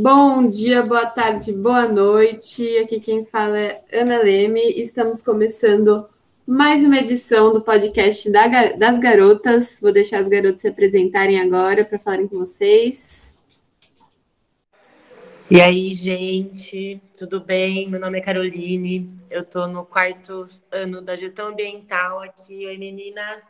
[0.00, 2.78] Bom dia, boa tarde, boa noite.
[2.78, 4.60] Aqui quem fala é Ana Leme.
[4.80, 6.08] Estamos começando
[6.46, 9.80] mais uma edição do podcast das garotas.
[9.82, 13.36] Vou deixar as garotas se apresentarem agora para falarem com vocês.
[15.50, 17.90] E aí, gente, tudo bem?
[17.90, 22.66] Meu nome é Caroline, eu estou no quarto ano da gestão ambiental aqui.
[22.66, 23.42] Oi, meninas!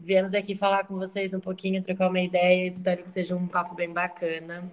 [0.00, 2.66] Viemos aqui falar com vocês um pouquinho, trocar uma ideia.
[2.66, 4.68] Espero que seja um papo bem bacana.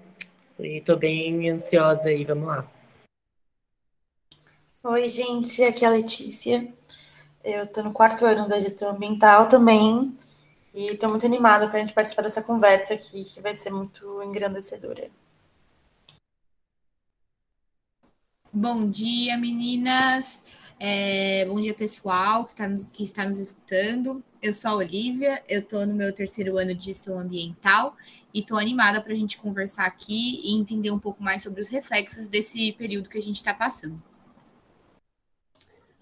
[0.59, 2.67] E tô bem ansiosa aí, vamos lá.
[4.83, 6.73] Oi, gente, aqui é a Letícia.
[7.43, 10.17] Eu tô no quarto ano da gestão ambiental também.
[10.73, 14.23] E tô muito animada para a gente participar dessa conversa aqui, que vai ser muito
[14.23, 15.11] engrandecedora.
[18.51, 20.43] Bom dia, meninas.
[20.79, 24.23] É, bom dia, pessoal que, tá nos, que está nos escutando.
[24.41, 27.95] Eu sou a Olivia, eu estou no meu terceiro ano de gestão ambiental
[28.33, 31.69] e estou animada para a gente conversar aqui e entender um pouco mais sobre os
[31.69, 34.01] reflexos desse período que a gente está passando.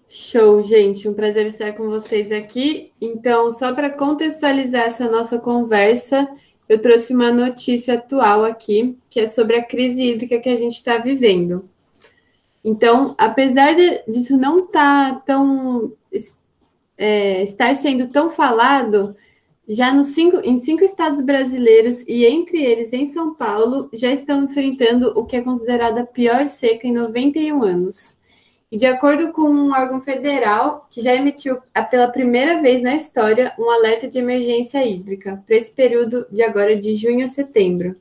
[0.08, 1.08] Show, gente.
[1.08, 2.92] Um prazer estar com vocês aqui.
[3.00, 6.28] Então, só para contextualizar essa nossa conversa,
[6.68, 10.74] eu trouxe uma notícia atual aqui, que é sobre a crise hídrica que a gente
[10.74, 11.68] está vivendo.
[12.64, 15.92] Então, apesar de, disso não tá tão
[16.98, 19.16] é, estar sendo tão falado,
[19.68, 24.44] já nos cinco, em cinco estados brasileiros e entre eles em São Paulo, já estão
[24.44, 28.18] enfrentando o que é considerada a pior seca em 91 anos.
[28.70, 31.58] E de acordo com um órgão federal, que já emitiu
[31.90, 36.76] pela primeira vez na história um alerta de emergência hídrica para esse período de agora
[36.76, 37.96] de junho a setembro.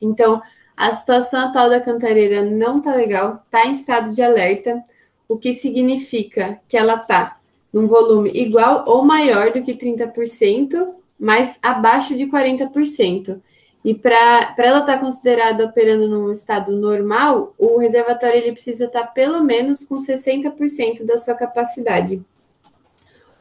[0.00, 0.40] Então,
[0.76, 4.82] a situação atual da Cantareira não está legal, está em estado de alerta,
[5.28, 7.39] o que significa que ela está
[7.72, 13.40] num volume igual ou maior do que 30%, mas abaixo de 40%.
[13.84, 19.02] E para ela estar tá considerada operando num estado normal, o reservatório ele precisa estar
[19.02, 22.22] tá pelo menos com 60% da sua capacidade.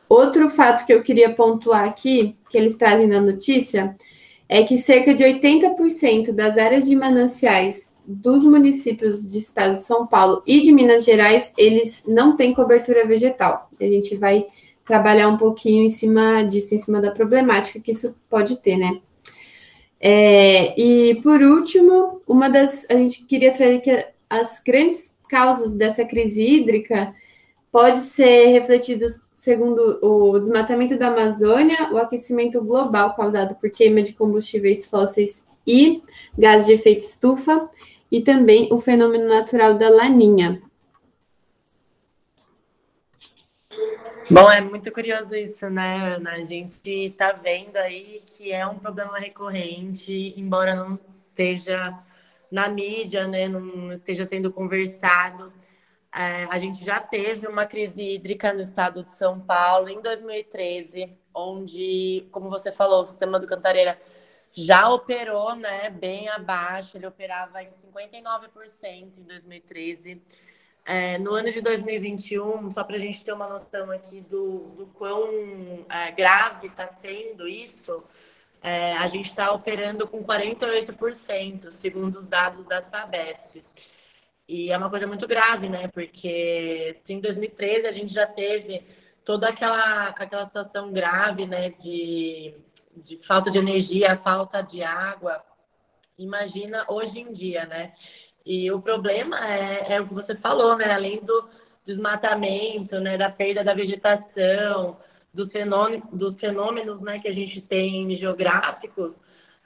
[0.08, 3.96] Outro fato que eu queria pontuar aqui, que eles trazem na notícia,
[4.48, 10.08] é que cerca de 80% das áreas de mananciais dos municípios de estado de São
[10.08, 13.70] Paulo e de Minas Gerais, eles não têm cobertura vegetal.
[13.80, 14.48] A gente vai
[14.84, 19.00] trabalhar um pouquinho em cima disso, em cima da problemática que isso pode ter, né?
[20.02, 26.04] É, e por último, uma das a gente queria trazer que as grandes causas dessa
[26.04, 27.14] crise hídrica
[27.72, 29.06] pode ser refletido
[29.36, 36.02] segundo o desmatamento da Amazônia, o aquecimento global causado por queima de combustíveis fósseis e
[36.36, 37.70] gases de efeito estufa,
[38.12, 40.62] e também o fenômeno natural da laninha.
[44.32, 46.34] Bom, é muito curioso isso, né, Ana?
[46.34, 51.00] A gente tá vendo aí que é um problema recorrente, embora não
[51.30, 51.98] esteja
[52.52, 55.52] na mídia, né, não esteja sendo conversado.
[56.14, 61.12] É, a gente já teve uma crise hídrica no estado de São Paulo em 2013,
[61.34, 64.00] onde, como você falou, o sistema do Cantareira
[64.54, 70.22] já operou né, bem abaixo, ele operava em 59% em 2013.
[70.86, 74.88] É, no ano de 2021, só para a gente ter uma noção aqui do, do
[74.88, 78.04] quão é, grave está sendo isso,
[78.62, 83.64] é, a gente está operando com 48%, segundo os dados da Sabesp.
[84.48, 85.88] E é uma coisa muito grave, né?
[85.90, 88.84] Porque em 2013 a gente já teve
[89.24, 91.70] toda aquela, aquela situação grave, né?
[91.70, 92.56] De,
[93.06, 95.42] de falta de energia, falta de água.
[96.18, 97.94] Imagina hoje em dia, né?
[98.46, 100.92] E o problema é, é o que você falou, né?
[100.92, 101.50] Além do
[101.86, 103.18] desmatamento, né?
[103.18, 104.98] Da perda da vegetação,
[105.34, 107.20] dos fenômenos, dos fenômenos né?
[107.20, 109.14] que a gente tem geográficos,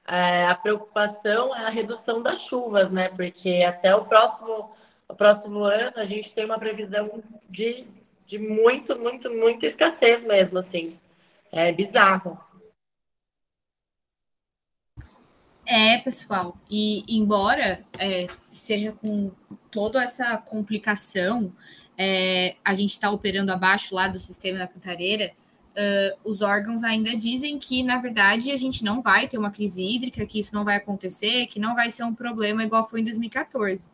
[0.08, 3.10] é, a preocupação é a redução das chuvas, né?
[3.10, 4.76] Porque até o próximo,
[5.08, 7.86] o próximo ano a gente tem uma previsão de,
[8.28, 11.00] de muito, muito, escassez mesmo, assim.
[11.52, 12.38] É bizarro.
[15.66, 19.32] É, pessoal, e embora é, seja com
[19.72, 21.54] toda essa complicação,
[21.98, 25.34] é, a gente está operando abaixo lá do sistema da cantareira,
[25.74, 29.82] uh, os órgãos ainda dizem que, na verdade, a gente não vai ter uma crise
[29.82, 33.04] hídrica, que isso não vai acontecer, que não vai ser um problema igual foi em
[33.04, 33.88] 2014.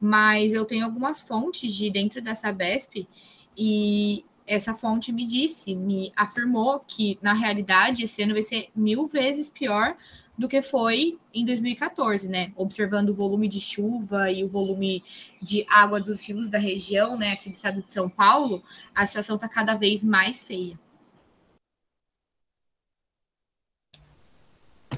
[0.00, 3.08] Mas eu tenho algumas fontes de dentro dessa BESP
[3.56, 9.06] e essa fonte me disse, me afirmou que, na realidade, esse ano vai ser mil
[9.06, 9.96] vezes pior
[10.36, 12.52] do que foi em 2014, né?
[12.56, 15.02] Observando o volume de chuva e o volume
[15.40, 18.62] de água dos rios da região, né, aqui do estado de São Paulo,
[18.94, 20.78] a situação está cada vez mais feia.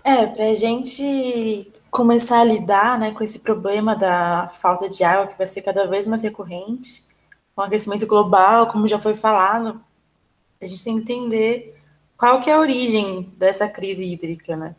[0.05, 5.27] É, para a gente começar a lidar né, com esse problema da falta de água,
[5.27, 7.05] que vai ser cada vez mais recorrente,
[7.55, 9.81] com o aquecimento global, como já foi falado,
[10.61, 11.77] a gente tem que entender
[12.17, 14.75] qual que é a origem dessa crise hídrica, né?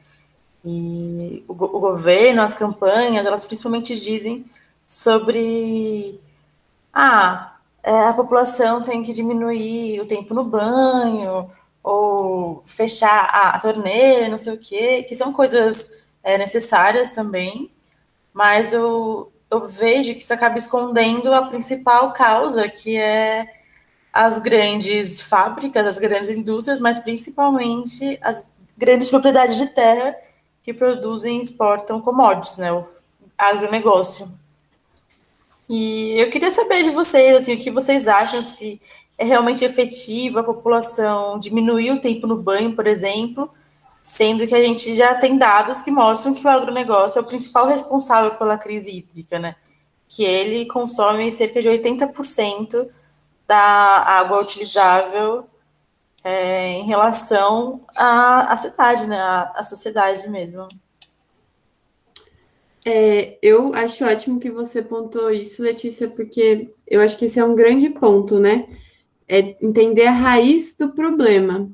[0.64, 4.46] E o, o governo, as campanhas, elas principalmente dizem
[4.86, 6.20] sobre
[6.94, 11.50] ah, é, a população tem que diminuir o tempo no banho,
[11.84, 17.72] ou fechar a, a torneira, não sei o quê, que são coisas é, necessárias também,
[18.34, 23.48] mas eu, eu vejo que isso acaba escondendo a principal causa, que é
[24.12, 28.48] as grandes fábricas, as grandes indústrias, mas principalmente as
[28.78, 30.16] grandes propriedades de terra
[30.70, 32.86] que produzem e exportam commodities, né, o
[33.36, 34.32] agronegócio.
[35.68, 38.80] E eu queria saber de vocês, assim, o que vocês acham, se
[39.18, 43.52] é realmente efetivo a população diminuir o tempo no banho, por exemplo,
[44.02, 47.68] sendo que a gente já tem dados que mostram que o agronegócio é o principal
[47.68, 49.56] responsável pela crise hídrica, né?
[50.08, 52.88] Que ele consome cerca de 80%
[53.48, 55.46] da água utilizável
[56.30, 59.18] é, em relação à, à cidade, né?
[59.18, 60.68] À, à sociedade mesmo.
[62.86, 67.44] É, eu acho ótimo que você pontuou isso, Letícia, porque eu acho que esse é
[67.44, 68.68] um grande ponto, né?
[69.28, 71.68] É entender a raiz do problema.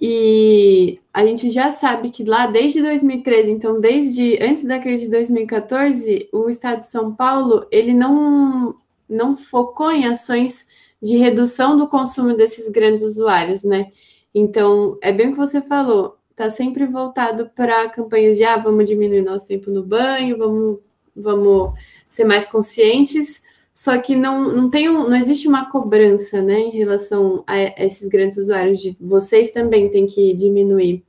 [0.00, 5.10] E a gente já sabe que lá desde 2013, então desde antes da crise de
[5.10, 8.76] 2014, o Estado de São Paulo ele não
[9.08, 10.66] não focou em ações
[11.02, 13.92] de redução do consumo desses grandes usuários, né?
[14.34, 18.88] Então é bem o que você falou está sempre voltado para campanhas de ah, vamos
[18.88, 20.78] diminuir nosso tempo no banho, vamos,
[21.14, 23.42] vamos ser mais conscientes,
[23.72, 27.84] só que não, não tem um, não existe uma cobrança né, em relação a, a
[27.84, 31.04] esses grandes usuários de vocês também tem que diminuir.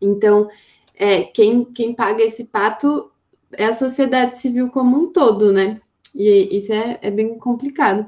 [0.00, 0.48] Então,
[0.96, 3.10] é, quem, quem paga esse pato
[3.52, 5.80] é a sociedade civil como um todo, né?
[6.14, 8.06] E isso é, é bem complicado.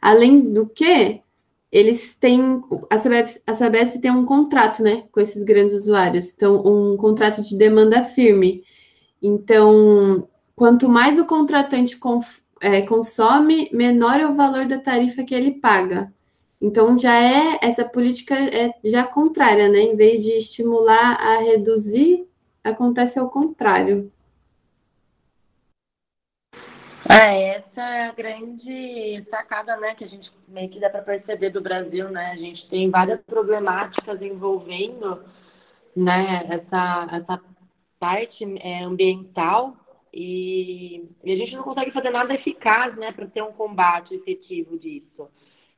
[0.00, 1.22] Além do que,
[1.70, 2.60] eles têm.
[2.90, 6.32] A Sabesp, a Sabesp tem um contrato, né, com esses grandes usuários.
[6.34, 8.64] Então, um contrato de demanda firme.
[9.22, 10.26] Então,
[10.56, 11.98] quanto mais o contratante
[12.60, 16.12] é, consome, menor é o valor da tarifa que ele paga.
[16.60, 19.80] Então, já é essa política é já contrária, né?
[19.80, 22.26] Em vez de estimular a reduzir,
[22.62, 24.12] acontece ao contrário.
[27.10, 31.50] É, essa é a grande sacada, né, que a gente meio que dá para perceber
[31.50, 32.30] do Brasil, né?
[32.30, 35.24] A gente tem várias problemáticas envolvendo,
[35.96, 37.40] né, essa, essa
[37.98, 39.74] parte é, ambiental
[40.14, 44.78] e, e, a gente não consegue fazer nada eficaz, né, para ter um combate efetivo
[44.78, 45.28] disso.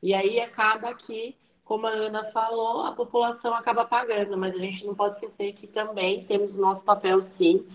[0.03, 4.85] E aí acaba que, como a Ana falou, a população acaba pagando, mas a gente
[4.85, 7.67] não pode esquecer que também temos nosso papel, sim,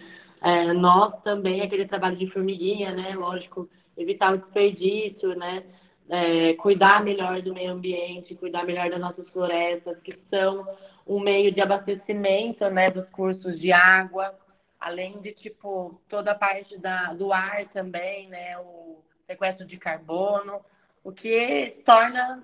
[0.41, 3.15] é, nós também, aquele trabalho de formiguinha, né?
[3.15, 5.63] Lógico, evitar o desperdício, né?
[6.09, 10.65] É, cuidar melhor do meio ambiente, cuidar melhor das nossas florestas, que são
[11.05, 12.91] um meio de abastecimento, né?
[12.91, 14.33] Dos cursos de água,
[14.79, 18.57] além de, tipo, toda a parte da, do ar também, né?
[18.59, 20.61] O sequestro de carbono,
[21.03, 22.43] o que torna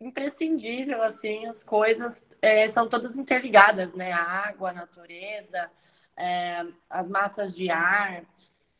[0.00, 4.12] imprescindível, assim, as coisas é, são todas interligadas, né?
[4.12, 5.70] A água, a natureza,
[6.16, 8.22] é, as massas de ar,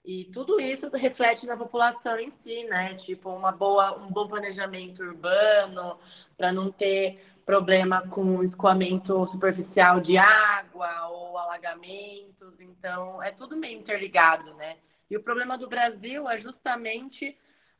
[0.04, 2.94] e tudo isso reflete na população em si, né?
[3.04, 5.98] Tipo, uma boa, um bom planejamento urbano,
[6.36, 12.58] para não ter problema com escoamento superficial de água ou alagamentos.
[12.60, 14.76] Então, é tudo meio interligado, né?
[15.10, 17.36] E o problema do Brasil é justamente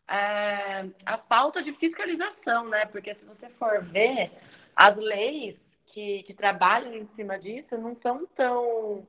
[0.09, 2.85] é, a falta de fiscalização, né?
[2.87, 4.31] Porque se você for ver,
[4.77, 9.07] as leis que, que trabalham em cima disso não são tão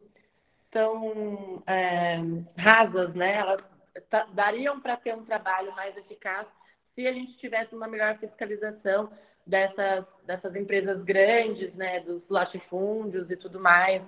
[0.72, 2.18] tão é,
[2.58, 3.36] rasas, né?
[3.36, 3.62] Elas
[4.34, 6.48] dariam para ter um trabalho mais eficaz
[6.96, 9.12] se a gente tivesse uma melhor fiscalização
[9.46, 12.00] dessas, dessas empresas grandes, né?
[12.01, 14.01] Dos latifúndios e tudo mais,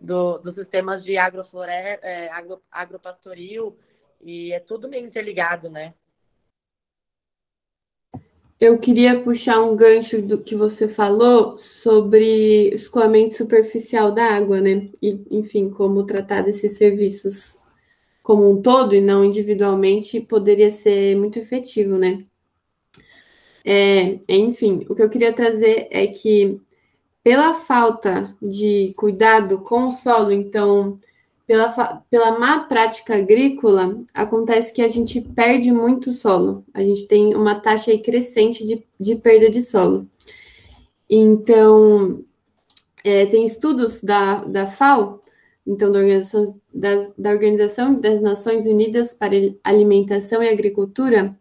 [0.00, 3.78] do, dos sistemas de agroflore, é, agro, agropastoril,
[4.20, 5.94] e é tudo meio interligado, né?
[8.58, 14.88] Eu queria puxar um gancho do que você falou sobre escoamento superficial da água, né?
[15.02, 17.58] E, enfim, como tratar desses serviços
[18.22, 22.24] como um todo e não individualmente poderia ser muito efetivo, né?
[23.64, 26.58] É, enfim, o que eu queria trazer é que,
[27.22, 30.98] pela falta de cuidado com o solo, então,
[31.46, 36.64] pela, pela má prática agrícola, acontece que a gente perde muito solo.
[36.74, 40.08] A gente tem uma taxa aí crescente de, de perda de solo.
[41.08, 42.24] Então,
[43.04, 45.20] é, tem estudos da, da FAO
[45.66, 49.34] então da Organização das, da Organização das Nações Unidas para
[49.64, 51.36] Alimentação e Agricultura,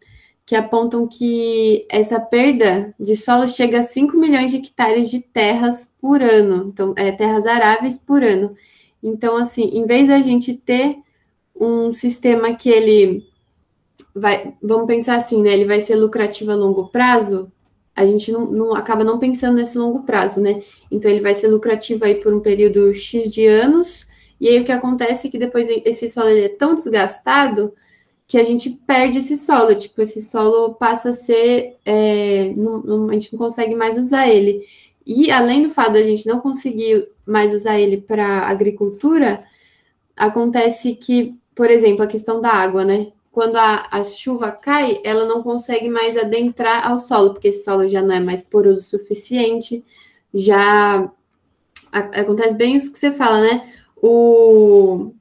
[0.45, 5.93] que apontam que essa perda de solo chega a 5 milhões de hectares de terras
[5.99, 8.55] por ano, então, é, terras aráveis por ano.
[9.05, 10.97] Então, assim, em vez da gente ter
[11.55, 13.23] um sistema que ele
[14.15, 15.53] vai, vamos pensar assim, né?
[15.53, 17.51] Ele vai ser lucrativo a longo prazo,
[17.95, 20.59] a gente não, não, acaba não pensando nesse longo prazo, né?
[20.89, 24.07] Então ele vai ser lucrativo aí por um período X de anos,
[24.41, 27.71] e aí o que acontece é que depois esse solo é tão desgastado
[28.27, 33.13] que a gente perde esse solo, tipo, esse solo passa a ser, é, não, a
[33.13, 34.65] gente não consegue mais usar ele.
[35.05, 39.39] E além do fato da gente não conseguir mais usar ele para agricultura,
[40.15, 43.11] acontece que, por exemplo, a questão da água, né?
[43.31, 47.87] Quando a, a chuva cai, ela não consegue mais adentrar ao solo, porque esse solo
[47.87, 49.83] já não é mais poroso o suficiente,
[50.33, 51.11] já
[51.91, 53.71] a, acontece bem isso que você fala, né?
[53.97, 55.11] O,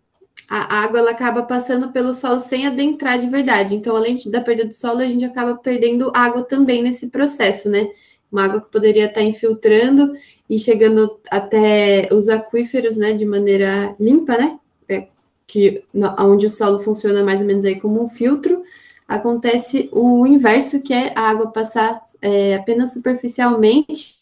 [0.48, 3.74] a água ela acaba passando pelo solo sem adentrar de verdade.
[3.74, 7.88] Então, além da perda do solo, a gente acaba perdendo água também nesse processo, né?
[8.34, 10.12] Uma água que poderia estar infiltrando
[10.50, 14.58] e chegando até os aquíferos, né, de maneira limpa, né?
[14.88, 15.06] É,
[15.46, 15.84] que
[16.18, 18.64] onde o solo funciona mais ou menos aí como um filtro,
[19.06, 24.16] acontece o inverso, que é a água passar é, apenas superficialmente,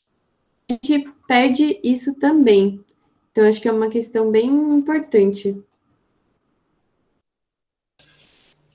[0.68, 2.84] a gente perde isso também.
[3.30, 5.56] Então, acho que é uma questão bem importante.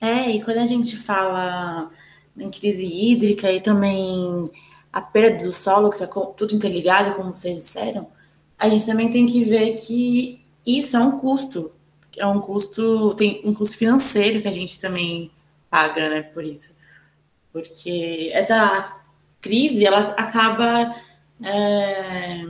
[0.00, 1.92] É, e quando a gente fala
[2.36, 4.50] em crise hídrica e também
[4.98, 8.08] a perda do solo, que está tudo interligado, como vocês disseram,
[8.58, 11.72] a gente também tem que ver que isso é um custo.
[12.16, 15.30] É um custo, tem um custo financeiro que a gente também
[15.70, 16.74] paga, né, por isso.
[17.52, 19.00] Porque essa
[19.40, 20.96] crise, ela acaba
[21.44, 22.44] é,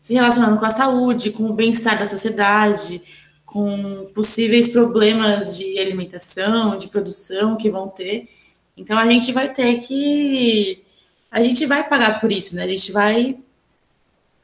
[0.00, 3.00] se relacionando com a saúde, com o bem-estar da sociedade,
[3.44, 8.28] com possíveis problemas de alimentação, de produção que vão ter.
[8.76, 10.84] Então a gente vai ter que
[11.30, 12.64] a gente vai pagar por isso, né?
[12.64, 13.38] A gente vai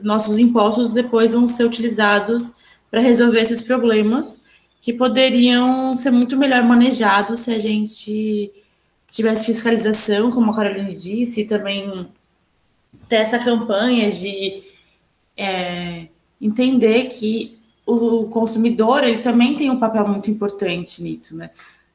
[0.00, 2.52] nossos impostos depois vão ser utilizados
[2.90, 4.42] para resolver esses problemas
[4.80, 8.52] que poderiam ser muito melhor manejados se a gente
[9.08, 12.08] tivesse fiscalização, como a Caroline disse, e também
[13.08, 14.62] ter essa campanha de
[15.36, 16.08] é,
[16.40, 21.50] entender que o consumidor ele também tem um papel muito importante nisso, né?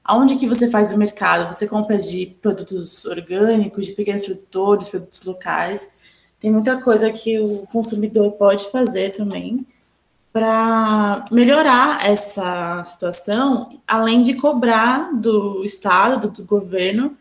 [0.07, 1.53] Aonde que você faz o mercado?
[1.53, 5.91] Você compra de produtos orgânicos, de pequenos produtores, produtos locais.
[6.39, 9.67] Tem muita coisa que o consumidor pode fazer também
[10.31, 17.17] para melhorar essa situação, além de cobrar do Estado, do, governo,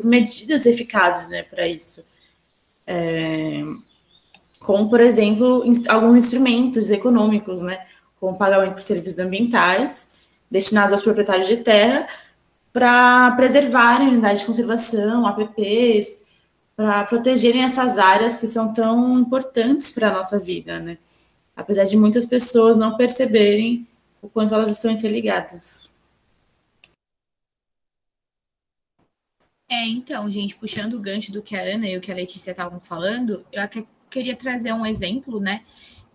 [0.00, 2.04] medidas eficazes né, para isso.
[2.86, 3.62] É,
[4.60, 7.84] como, por exemplo, alguns instrumentos econômicos, né?
[8.20, 10.06] com pagamento por serviços ambientais
[10.50, 12.06] destinados aos proprietários de terra
[12.78, 16.22] para preservarem unidades de conservação, APPs,
[16.76, 20.96] para protegerem essas áreas que são tão importantes para a nossa vida, né?
[21.56, 23.84] Apesar de muitas pessoas não perceberem
[24.22, 25.90] o quanto elas estão interligadas.
[29.68, 32.52] É, então, gente, puxando o gancho do que a Ana e o que a Letícia
[32.52, 35.64] estavam falando, eu queria trazer um exemplo, né?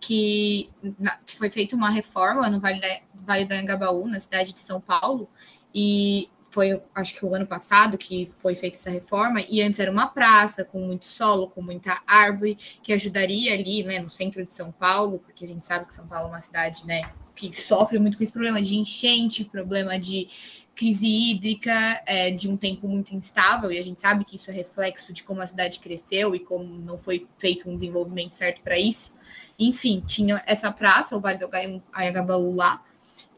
[0.00, 4.52] que, na, que foi feita uma reforma no Vale, da, vale do Angabaú, na cidade
[4.52, 5.28] de São Paulo,
[5.74, 9.90] e foi, acho que o ano passado que foi feita essa reforma, e antes era
[9.90, 14.54] uma praça com muito solo, com muita árvore, que ajudaria ali, né, no centro de
[14.54, 17.98] São Paulo, porque a gente sabe que São Paulo é uma cidade, né, que sofre
[17.98, 20.28] muito com esse problema de enchente, problema de
[20.76, 24.54] crise hídrica, é, de um tempo muito instável, e a gente sabe que isso é
[24.54, 28.78] reflexo de como a cidade cresceu e como não foi feito um desenvolvimento certo para
[28.78, 29.12] isso.
[29.58, 31.50] Enfim, tinha essa praça, o Vale do
[31.92, 32.80] Anhangabaú lá,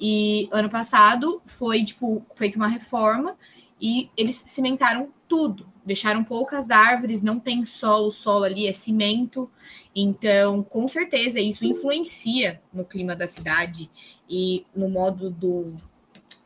[0.00, 3.36] e ano passado foi, tipo, feita uma reforma
[3.80, 9.50] e eles cimentaram tudo, deixaram poucas árvores, não tem solo, o solo ali é cimento,
[9.98, 13.90] então, com certeza, isso influencia no clima da cidade
[14.28, 15.74] e no modo do,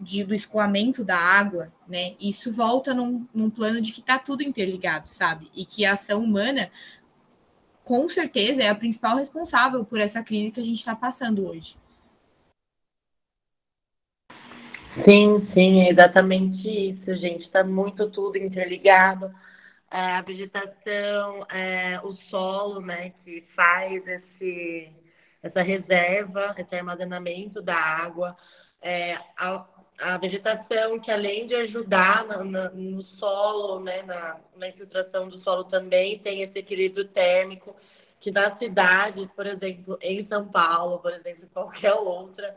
[0.01, 2.15] de, do escoamento da água, né?
[2.21, 5.51] Isso volta num, num plano de que está tudo interligado, sabe?
[5.53, 6.71] E que a ação humana
[7.83, 11.75] com certeza é a principal responsável por essa crise que a gente está passando hoje.
[14.95, 17.45] Sim, sim, é exatamente isso, gente.
[17.45, 19.33] Está muito tudo interligado.
[19.91, 24.93] É, a vegetação, é, o solo, né, que faz esse,
[25.43, 28.37] essa reserva, esse armazenamento da água,
[28.83, 29.67] é, a,
[30.01, 32.27] a, vegetação que além de ajudar
[32.75, 37.77] no solo, né, na, na infiltração do solo também tem esse equilíbrio térmico
[38.21, 42.57] que nas cidades, por exemplo, em São Paulo, por exemplo, qualquer outra,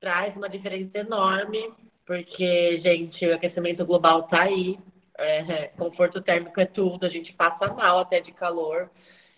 [0.00, 1.72] traz uma diferença enorme,
[2.06, 4.78] porque, gente, o aquecimento global está aí,
[5.18, 8.90] é, conforto térmico é tudo, a gente passa mal até de calor.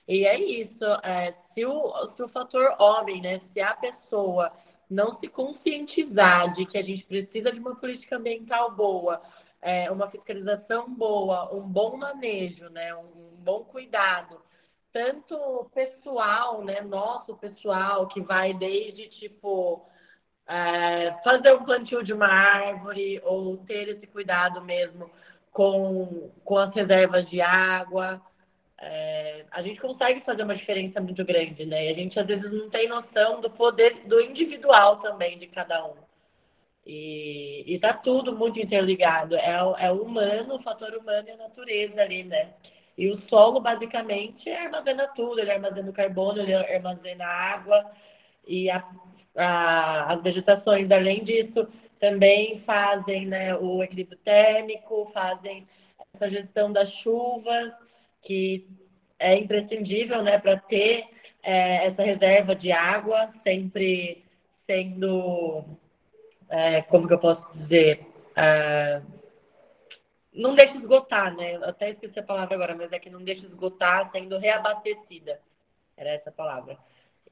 [0.06, 4.52] E é isso, é, se, o, se o fator homem, né, se a pessoa
[4.88, 9.20] não se conscientizar de que a gente precisa de uma política ambiental boa,
[9.60, 14.40] é, uma fiscalização boa, um bom manejo, né, um bom cuidado,
[14.92, 19.86] tanto pessoal, né, nosso pessoal, que vai desde tipo
[20.48, 25.10] é, fazer um plantio de uma árvore ou ter esse cuidado mesmo
[25.52, 28.20] com, com as reservas de água.
[28.80, 31.86] É, a gente consegue fazer uma diferença muito grande, né?
[31.86, 35.84] E a gente às vezes não tem noção do poder do individual também de cada
[35.86, 35.94] um.
[36.84, 39.36] E, está tudo muito interligado.
[39.36, 42.54] É, é o humano, o fator humano e a natureza ali, né?
[42.98, 45.40] E o solo, basicamente, armazena tudo.
[45.40, 47.90] Ele armazena o carbono, ele armazena a água.
[48.46, 48.84] E a,
[49.34, 51.66] as vegetações, além disso,
[52.00, 55.66] também fazem né, o equilíbrio térmico, fazem
[56.14, 57.72] essa gestão das chuvas,
[58.22, 58.66] que
[59.18, 61.04] é imprescindível né, para ter
[61.42, 64.24] é, essa reserva de água sempre
[64.66, 65.64] sendo,
[66.48, 68.06] é, como que eu posso dizer,
[70.32, 71.56] não deixa esgotar, né?
[71.56, 75.38] Eu até esqueci a palavra agora, mas é que não deixa esgotar sendo reabastecida.
[75.96, 76.78] Era essa a palavra.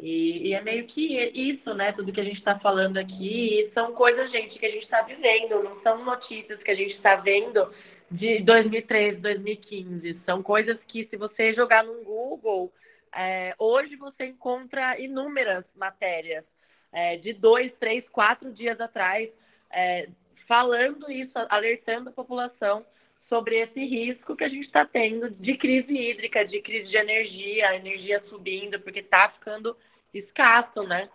[0.00, 1.92] E, e, é meio que isso, né?
[1.92, 5.62] Tudo que a gente está falando aqui são coisas, gente, que a gente está vivendo,
[5.62, 7.71] não são notícias que a gente está vendo
[8.11, 10.21] de 2013, 2015.
[10.25, 12.73] São coisas que, se você jogar no Google,
[13.14, 16.47] é, hoje você encontra inúmeras matérias
[16.90, 19.28] é, de dois, três, quatro dias atrás,
[19.71, 20.09] é,
[20.49, 22.87] falando isso, alertando a população
[23.28, 27.68] sobre esse risco que a gente está tendo de crise hídrica, de crise de energia,
[27.68, 29.77] a energia subindo, porque está ficando
[30.12, 31.09] escasso, né?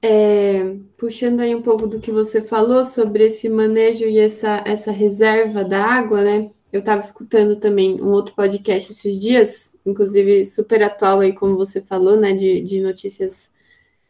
[0.00, 4.92] É, puxando aí um pouco do que você falou sobre esse manejo e essa, essa
[4.92, 6.50] reserva da água, né?
[6.72, 11.82] Eu estava escutando também um outro podcast esses dias, inclusive super atual aí, como você
[11.82, 12.32] falou, né?
[12.32, 13.52] De, de notícias,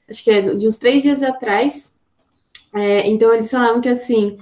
[0.09, 1.99] acho que é de uns três dias atrás,
[2.73, 4.39] é, então, eles falavam que, assim,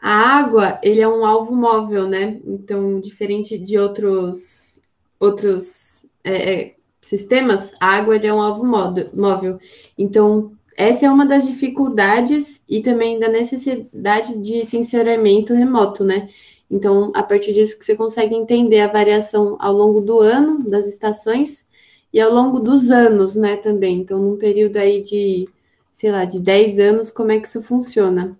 [0.00, 2.40] a água, ele é um alvo móvel, né?
[2.44, 4.80] Então, diferente de outros,
[5.20, 6.75] outros é, é
[7.08, 9.58] sistemas, a água é um alvo móvel.
[9.96, 16.28] Então, essa é uma das dificuldades e também da necessidade de sensoramento remoto, né?
[16.70, 20.86] Então, a partir disso que você consegue entender a variação ao longo do ano, das
[20.86, 21.66] estações,
[22.12, 23.98] e ao longo dos anos, né, também.
[23.98, 25.48] Então, num período aí de
[25.96, 28.38] sei lá, de 10 anos, como é que isso funciona.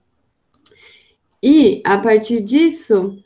[1.42, 3.16] E, a partir disso,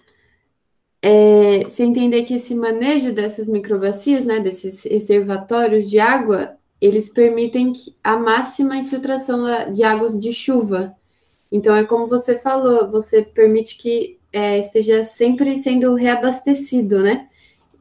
[1.02, 8.16] é, entender que esse manejo dessas microbacias, né, desses reservatórios de água, eles permitem a
[8.16, 10.94] máxima infiltração de águas de chuva.
[11.52, 17.28] Então, é como você falou, você permite que é, esteja sempre sendo reabastecido, né?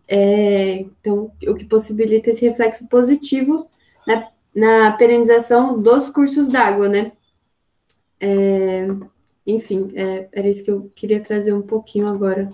[0.07, 3.69] É, então, o que possibilita esse reflexo positivo
[4.07, 7.11] né, na perenização dos cursos d'água, né?
[8.19, 8.87] É,
[9.45, 12.51] enfim, é, era isso que eu queria trazer um pouquinho agora.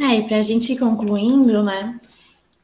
[0.00, 2.00] É, e para a gente ir concluindo, né?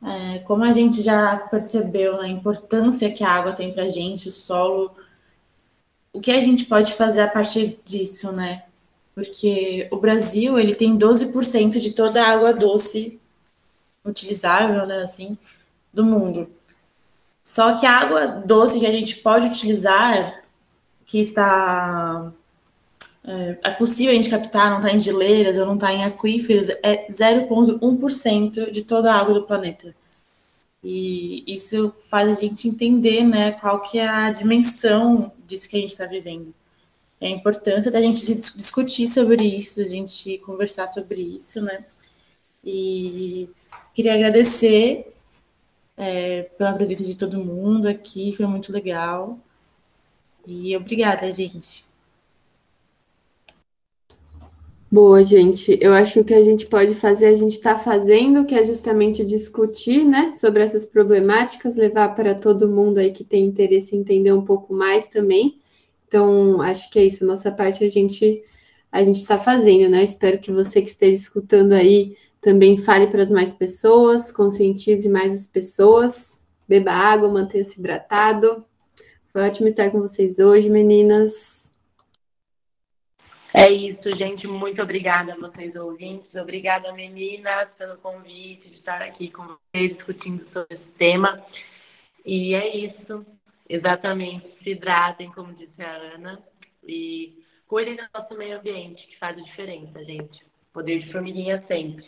[0.02, 4.30] É, como a gente já percebeu a importância que a água tem para a gente,
[4.30, 4.90] o solo,
[6.14, 8.62] o que a gente pode fazer a partir disso, né?
[9.14, 13.20] Porque o Brasil ele tem 12% de toda a água doce
[14.04, 15.36] utilizável, né, assim,
[15.92, 16.48] do mundo.
[17.42, 20.42] Só que a água doce que a gente pode utilizar,
[21.04, 22.32] que está
[23.26, 26.68] é, é possível a gente captar, não está em geleiras ou não está em aquíferos,
[26.82, 29.94] é 0,1% de toda a água do planeta.
[30.82, 35.80] E isso faz a gente entender, né, qual que é a dimensão disso que a
[35.80, 36.54] gente está vivendo.
[37.20, 41.84] É a da gente discutir sobre isso, a gente conversar sobre isso, né?
[42.62, 43.48] E
[43.96, 45.10] Queria agradecer
[45.96, 49.38] é, pela presença de todo mundo aqui, foi muito legal.
[50.46, 51.86] E obrigada, gente.
[54.90, 55.76] Boa, gente.
[55.80, 58.64] Eu acho que o que a gente pode fazer, a gente está fazendo, que é
[58.64, 64.00] justamente discutir, né, sobre essas problemáticas, levar para todo mundo aí que tem interesse em
[64.00, 65.58] entender um pouco mais também.
[66.06, 67.26] Então, acho que é isso.
[67.26, 68.42] Nossa parte a gente
[68.90, 70.02] a gente está fazendo, né?
[70.02, 75.34] Espero que você que esteja escutando aí também fale para as mais pessoas, conscientize mais
[75.34, 78.64] as pessoas, beba água, mantenha-se hidratado.
[79.32, 81.75] Foi ótimo estar com vocês hoje, meninas.
[83.58, 84.46] É isso, gente.
[84.46, 86.34] Muito obrigada a vocês ouvintes.
[86.34, 91.42] Obrigada, meninas, pelo convite de estar aqui com vocês discutindo sobre esse tema.
[92.22, 93.24] E é isso.
[93.66, 94.46] Exatamente.
[94.62, 96.38] Se hidratem, como disse a Ana.
[96.86, 100.44] E cuidem do nosso meio ambiente, que faz a diferença, gente.
[100.70, 102.04] Poder de formiguinha sempre.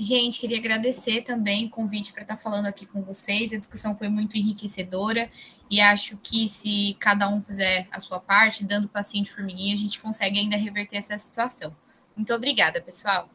[0.00, 3.52] Gente, queria agradecer também o convite para estar falando aqui com vocês.
[3.52, 5.28] A discussão foi muito enriquecedora
[5.68, 8.88] e acho que se cada um fizer a sua parte, dando
[9.24, 11.76] de formiguinha, a gente consegue ainda reverter essa situação.
[12.14, 13.28] Muito obrigada, pessoal.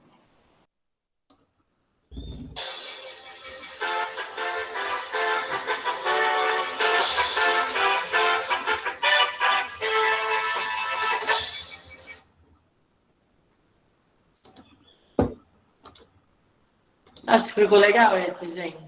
[17.33, 18.77] Acho que ficou legal esse, gente.